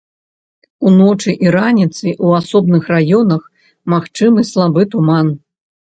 [0.91, 3.47] Уночы і раніцай у асобных раёнах
[3.95, 5.27] магчымы слабы туман.